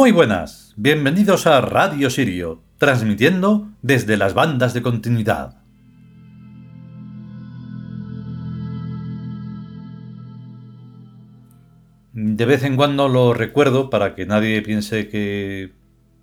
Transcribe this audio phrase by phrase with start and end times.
[0.00, 5.58] Muy buenas, bienvenidos a Radio Sirio, transmitiendo desde las bandas de continuidad.
[12.14, 15.74] De vez en cuando lo recuerdo para que nadie piense que...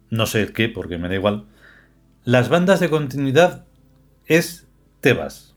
[0.09, 1.45] no sé qué, porque me da igual.
[2.23, 3.67] Las bandas de continuidad
[4.25, 4.67] es
[5.01, 5.55] Tebas,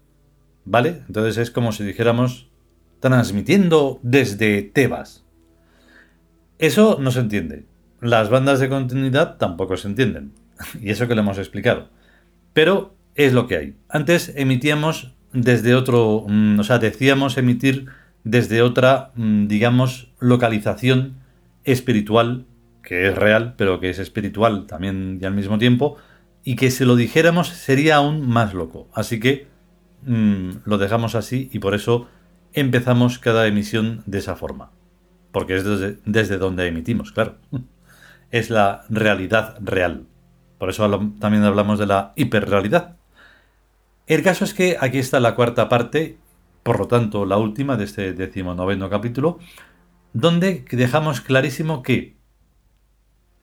[0.67, 1.05] ¿vale?
[1.07, 2.51] Entonces es como si dijéramos
[3.01, 5.25] transmitiendo desde Tebas.
[6.59, 7.70] Eso no se entiende.
[8.01, 10.33] Las bandas de continuidad tampoco se entienden.
[10.81, 11.89] Y eso que lo hemos explicado.
[12.53, 13.77] Pero es lo que hay.
[13.89, 17.87] Antes emitíamos desde otro, mm, o sea, decíamos emitir
[18.25, 21.17] desde otra, mm, digamos, localización
[21.65, 22.47] espiritual,
[22.83, 25.97] que es real, pero que es espiritual también y al mismo tiempo,
[26.45, 28.89] y que si lo dijéramos sería aún más loco.
[28.95, 29.47] Así que
[30.05, 32.09] mm, lo dejamos así y por eso
[32.53, 34.71] empezamos cada emisión de esa forma.
[35.33, 35.65] Porque es
[36.05, 37.37] desde, donde emitimos, claro.
[38.31, 40.07] Es la realidad real.
[40.59, 42.97] Por eso también hablamos de la hiperrealidad.
[44.07, 46.19] El caso es que aquí está la cuarta parte,
[46.63, 49.39] por lo tanto la última de este decimonoveno capítulo,
[50.13, 52.17] donde dejamos clarísimo que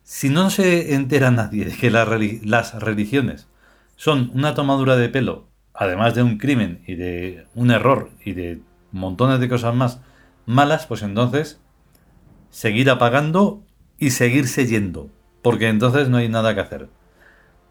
[0.02, 3.48] si no se entera nadie de que las religiones
[3.96, 8.60] son una tomadura de pelo, además de un crimen y de un error y de
[8.92, 10.00] montones de cosas más
[10.46, 11.60] malas, pues entonces
[12.50, 13.62] seguir apagando
[13.98, 15.10] y seguirse yendo,
[15.42, 16.88] porque entonces no hay nada que hacer.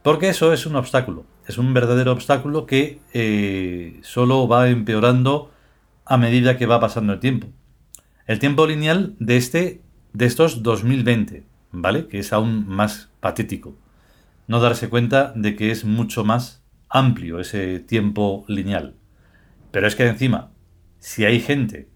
[0.04, 5.52] Porque eso es un obstáculo, es un verdadero obstáculo que eh, solo va empeorando
[6.06, 7.48] a medida que va pasando el tiempo.
[8.26, 9.82] El tiempo lineal de este
[10.14, 12.08] de estos 2020, ¿vale?
[12.08, 13.78] Que es aún más patético.
[14.48, 18.96] No darse cuenta de que es mucho más amplio ese tiempo lineal.
[19.72, 20.52] Pero es que encima
[21.00, 21.90] si hay gente,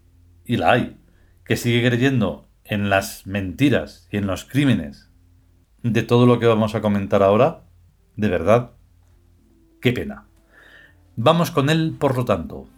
[0.44, 0.96] y la hay,
[1.44, 5.10] que sigue creyendo en las mentiras y en los crímenes
[5.82, 7.64] de todo lo que vamos a comentar ahora,
[8.16, 8.72] de verdad,
[9.80, 10.26] qué pena.
[11.16, 12.68] Vamos con él, por lo tanto.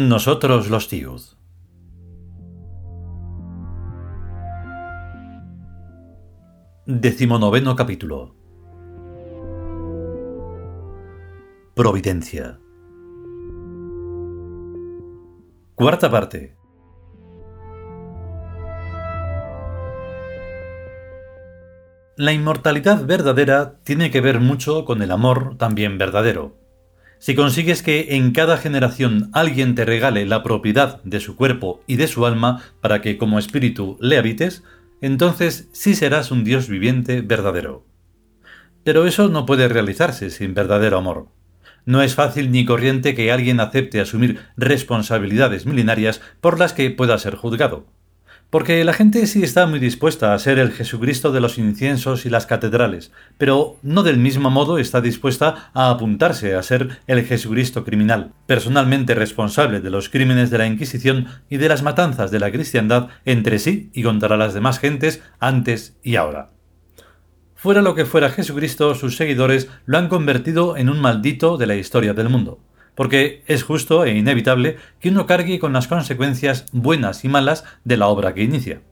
[0.00, 1.20] Nosotros los Tiud.
[6.86, 8.34] Decimonoveno capítulo.
[11.74, 12.58] Providencia.
[15.74, 16.56] Cuarta parte.
[22.16, 26.59] La inmortalidad verdadera tiene que ver mucho con el amor también verdadero.
[27.20, 31.96] Si consigues que en cada generación alguien te regale la propiedad de su cuerpo y
[31.96, 34.64] de su alma para que como espíritu le habites,
[35.02, 37.84] entonces sí serás un Dios viviente verdadero.
[38.84, 41.28] Pero eso no puede realizarse sin verdadero amor.
[41.84, 47.18] No es fácil ni corriente que alguien acepte asumir responsabilidades milenarias por las que pueda
[47.18, 47.86] ser juzgado.
[48.50, 52.30] Porque la gente sí está muy dispuesta a ser el Jesucristo de los inciensos y
[52.30, 57.84] las catedrales, pero no del mismo modo está dispuesta a apuntarse a ser el Jesucristo
[57.84, 62.50] criminal, personalmente responsable de los crímenes de la Inquisición y de las matanzas de la
[62.50, 66.50] cristiandad entre sí y contra las demás gentes antes y ahora.
[67.54, 71.76] Fuera lo que fuera Jesucristo, sus seguidores lo han convertido en un maldito de la
[71.76, 72.58] historia del mundo
[72.94, 77.96] porque es justo e inevitable que uno cargue con las consecuencias buenas y malas de
[77.96, 78.82] la obra que inicia.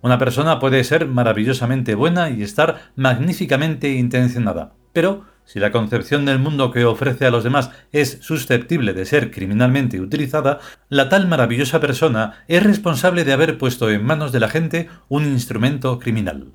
[0.00, 6.38] Una persona puede ser maravillosamente buena y estar magníficamente intencionada, pero si la concepción del
[6.38, 10.60] mundo que ofrece a los demás es susceptible de ser criminalmente utilizada,
[10.90, 15.24] la tal maravillosa persona es responsable de haber puesto en manos de la gente un
[15.24, 16.52] instrumento criminal.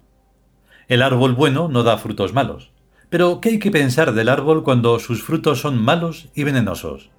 [0.88, 2.73] El árbol bueno no da frutos malos.
[3.14, 7.12] Pero, ¿qué hay que pensar del árbol cuando sus frutos son malos y venenosos?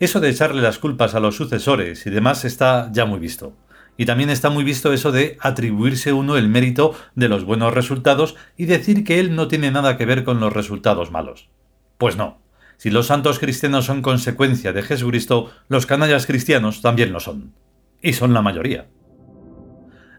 [0.00, 3.52] Eso de echarle las culpas a los sucesores y demás está ya muy visto.
[3.96, 8.34] Y también está muy visto eso de atribuirse uno el mérito de los buenos resultados
[8.56, 11.48] y decir que él no tiene nada que ver con los resultados malos.
[11.96, 12.40] Pues no.
[12.78, 17.52] Si los santos cristianos son consecuencia de Jesucristo, los canallas cristianos también lo son.
[18.02, 18.88] Y son la mayoría.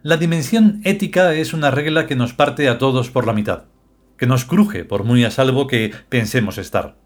[0.01, 3.63] La dimensión ética es una regla que nos parte a todos por la mitad
[4.19, 6.98] que nos cruje por muy a salvo que pensemos estar.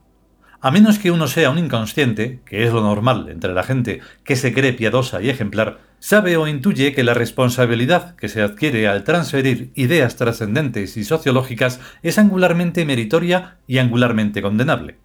[0.60, 4.36] A menos que uno sea un inconsciente, que es lo normal entre la gente que
[4.36, 9.04] se cree piadosa y ejemplar, sabe o intuye que la responsabilidad que se adquiere al
[9.04, 14.98] transferir ideas trascendentes y sociológicas es angularmente meritoria y angularmente condenable.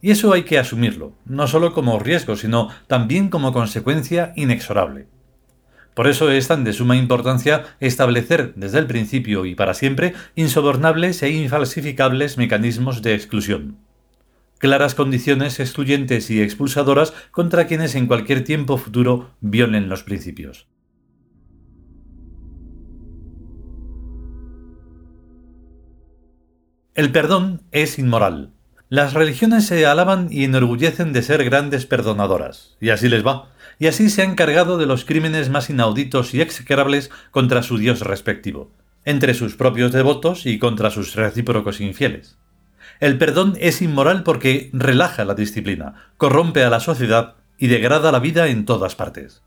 [0.00, 5.06] Y eso hay que asumirlo, no solo como riesgo, sino también como consecuencia inexorable.
[5.94, 11.22] Por eso es tan de suma importancia establecer desde el principio y para siempre insobornables
[11.22, 13.78] e infalsificables mecanismos de exclusión
[14.64, 20.66] claras condiciones excluyentes y expulsadoras contra quienes en cualquier tiempo futuro violen los principios.
[26.94, 28.52] El perdón es inmoral.
[28.88, 33.86] Las religiones se alaban y enorgullecen de ser grandes perdonadoras, y así les va, y
[33.86, 38.70] así se han cargado de los crímenes más inauditos y execrables contra su Dios respectivo,
[39.04, 42.38] entre sus propios devotos y contra sus recíprocos infieles.
[43.00, 48.20] El perdón es inmoral porque relaja la disciplina, corrompe a la sociedad y degrada la
[48.20, 49.42] vida en todas partes.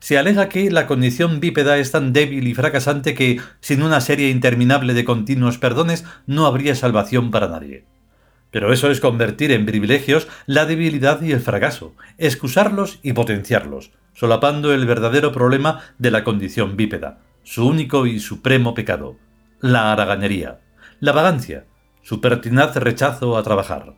[0.00, 4.30] Se alega que la condición bípeda es tan débil y fracasante que, sin una serie
[4.30, 7.84] interminable de continuos perdones, no habría salvación para nadie.
[8.50, 14.72] Pero eso es convertir en privilegios la debilidad y el fracaso, excusarlos y potenciarlos, solapando
[14.72, 19.16] el verdadero problema de la condición bípeda, su único y supremo pecado,
[19.60, 20.60] la haraganería,
[21.00, 21.66] la vagancia,
[22.02, 23.94] su pertinaz rechazo a trabajar.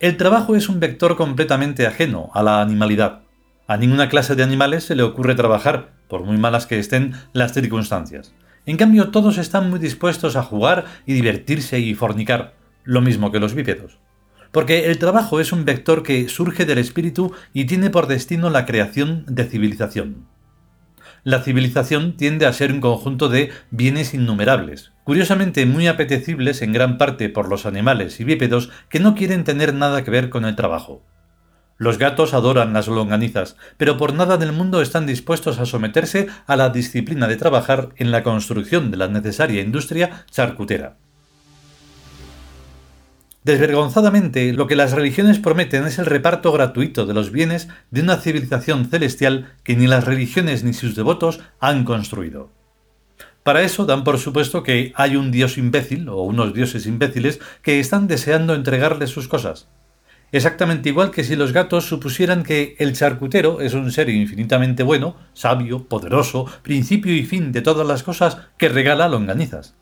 [0.00, 3.22] El trabajo es un vector completamente ajeno a la animalidad.
[3.68, 7.52] A ninguna clase de animales se le ocurre trabajar, por muy malas que estén las
[7.52, 8.34] circunstancias.
[8.66, 12.54] En cambio, todos están muy dispuestos a jugar y divertirse y fornicar,
[12.84, 13.98] lo mismo que los bípedos.
[14.52, 18.66] Porque el trabajo es un vector que surge del espíritu y tiene por destino la
[18.66, 20.26] creación de civilización
[21.24, 26.98] la civilización tiende a ser un conjunto de bienes innumerables, curiosamente muy apetecibles en gran
[26.98, 30.56] parte por los animales y bípedos que no quieren tener nada que ver con el
[30.56, 31.04] trabajo.
[31.82, 36.54] Los gatos adoran las longanizas, pero por nada del mundo están dispuestos a someterse a
[36.54, 40.94] la disciplina de trabajar en la construcción de la necesaria industria charcutera.
[43.42, 48.18] Desvergonzadamente, lo que las religiones prometen es el reparto gratuito de los bienes de una
[48.18, 52.50] civilización celestial que ni las religiones ni sus devotos han construido.
[53.42, 57.80] Para eso dan por supuesto que hay un dios imbécil o unos dioses imbéciles que
[57.80, 59.66] están deseando entregarles sus cosas.
[60.32, 65.14] Exactamente igual que si los gatos supusieran que el charcutero es un ser infinitamente bueno,
[65.34, 69.76] sabio, poderoso, principio y fin de todas las cosas que regala longanizas.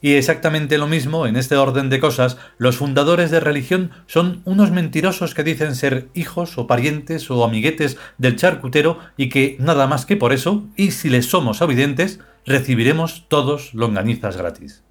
[0.00, 4.70] Y exactamente lo mismo, en este orden de cosas, los fundadores de religión son unos
[4.70, 10.06] mentirosos que dicen ser hijos o parientes o amiguetes del charcutero y que nada más
[10.06, 14.84] que por eso, y si les somos evidentes, recibiremos todos longanizas gratis.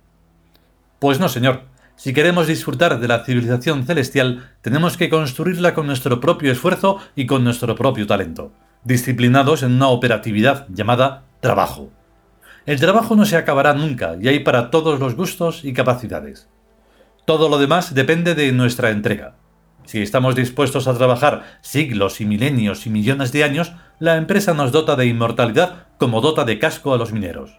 [1.00, 1.75] Pues no, señor.
[1.96, 7.25] Si queremos disfrutar de la civilización celestial, tenemos que construirla con nuestro propio esfuerzo y
[7.25, 8.52] con nuestro propio talento,
[8.84, 11.92] disciplinados en una operatividad llamada trabajo.
[12.66, 16.50] El trabajo no se acabará nunca y hay para todos los gustos y capacidades.
[17.25, 19.36] Todo lo demás depende de nuestra entrega.
[19.86, 24.72] Si estamos dispuestos a trabajar siglos y milenios y millones de años, la empresa nos
[24.72, 27.58] dota de inmortalidad como dota de casco a los mineros.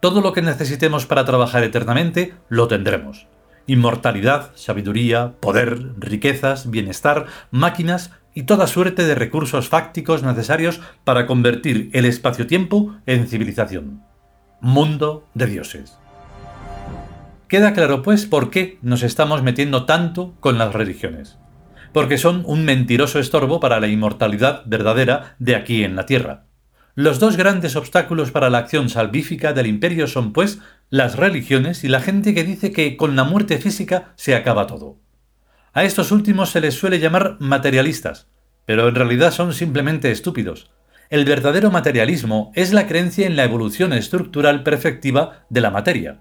[0.00, 3.26] Todo lo que necesitemos para trabajar eternamente lo tendremos.
[3.66, 11.90] Inmortalidad, sabiduría, poder, riquezas, bienestar, máquinas y toda suerte de recursos fácticos necesarios para convertir
[11.92, 14.06] el espacio-tiempo en civilización
[14.60, 15.98] mundo de dioses.
[17.48, 21.38] Queda claro, pues, por qué nos estamos metiendo tanto con las religiones.
[21.92, 26.46] Porque son un mentiroso estorbo para la inmortalidad verdadera de aquí en la Tierra.
[26.94, 31.88] Los dos grandes obstáculos para la acción salvífica del imperio son, pues, las religiones y
[31.88, 34.98] la gente que dice que con la muerte física se acaba todo.
[35.72, 38.28] A estos últimos se les suele llamar materialistas,
[38.64, 40.70] pero en realidad son simplemente estúpidos,
[41.08, 46.20] el verdadero materialismo es la creencia en la evolución estructural perfectiva de la materia.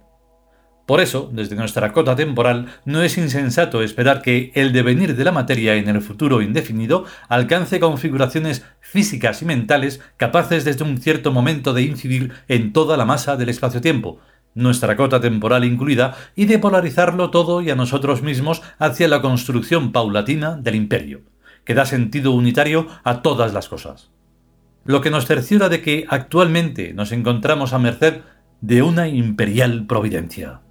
[0.86, 5.31] Por eso, desde nuestra cota temporal, no es insensato esperar que el devenir de la
[5.31, 11.74] materia en el futuro indefinido alcance configuraciones físicas y mentales capaces desde un cierto momento
[11.74, 14.19] de incidir en toda la masa del espacio-tiempo,
[14.56, 19.92] nuestra cota temporal incluida, y de polarizarlo todo y a nosotros mismos hacia la construcción
[19.92, 21.22] paulatina del imperio,
[21.64, 24.10] que da sentido unitario a todas las cosas
[24.86, 28.22] lo que nos cerciora de que actualmente nos encontramos a merced
[28.62, 30.62] de una imperial providencia.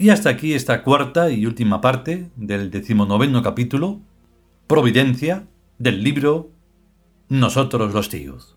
[0.00, 3.98] Y hasta aquí esta cuarta y última parte del decimonoveno capítulo,
[4.68, 6.52] Providencia, del libro
[7.28, 8.56] Nosotros los tíos.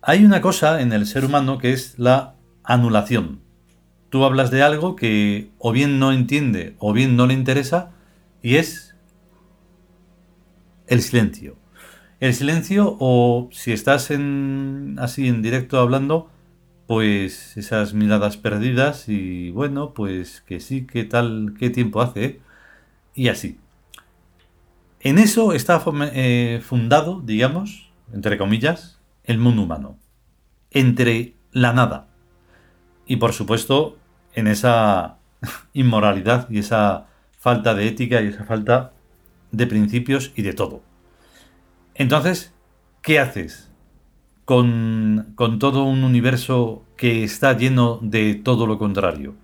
[0.00, 3.42] Hay una cosa en el ser humano que es la anulación.
[4.08, 7.90] Tú hablas de algo que o bien no entiende o bien no le interesa
[8.40, 8.96] y es
[10.86, 11.58] el silencio.
[12.18, 16.30] El silencio o si estás en así en directo hablando,
[16.86, 22.40] pues esas miradas perdidas y bueno, pues que sí, qué tal, qué tiempo hace,
[23.14, 23.58] y así.
[25.00, 25.82] En eso está
[26.14, 29.98] eh, fundado, digamos, entre comillas, el mundo humano.
[30.70, 32.08] Entre la nada.
[33.06, 33.98] Y por supuesto,
[34.34, 35.18] en esa
[35.74, 37.06] inmoralidad y esa
[37.38, 38.92] falta de ética y esa falta
[39.52, 40.82] de principios y de todo.
[41.98, 42.54] Entonces,
[43.02, 43.72] ¿qué haces
[44.44, 49.34] con, con, todo un universo que está lleno de todo lo contrario?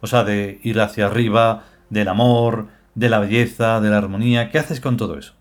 [0.00, 4.50] O sea, de ir hacia arriba, del amor, de la belleza, de la armonía.
[4.50, 5.34] ¿Qué haces con todo eso?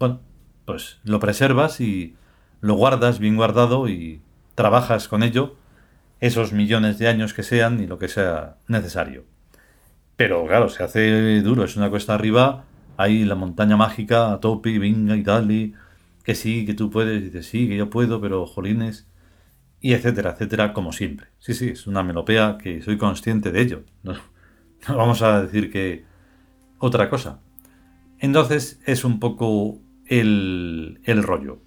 [0.00, 0.20] Bueno,
[0.64, 2.16] pues lo preservas y
[2.60, 4.20] lo guardas bien guardado y
[4.54, 5.56] trabajas con ello
[6.20, 9.24] esos millones de años que sean y lo que sea necesario.
[10.16, 12.64] Pero claro, se hace duro, es una cuesta arriba,
[12.98, 15.72] hay la montaña mágica a tope, venga y dale,
[16.24, 19.08] que sí, que tú puedes, y dices sí, que yo puedo, pero jolines,
[19.80, 21.28] y etcétera, etcétera, como siempre.
[21.38, 23.82] Sí, sí, es una melopea que soy consciente de ello.
[24.02, 24.14] No,
[24.88, 26.04] no vamos a decir que
[26.78, 27.40] otra cosa.
[28.18, 31.60] Entonces es un poco el, el rollo.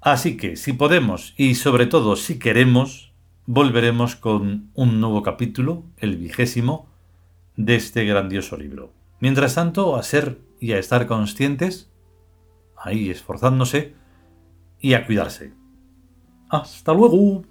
[0.00, 3.12] Así que si podemos y sobre todo si queremos,
[3.44, 6.88] volveremos con un nuevo capítulo, el vigésimo,
[7.56, 8.94] de este grandioso libro.
[9.20, 11.89] Mientras tanto, a ser y a estar conscientes,
[12.80, 13.94] ahí esforzándose,
[14.80, 15.52] y a cuidarse.
[16.48, 17.42] Hasta luego.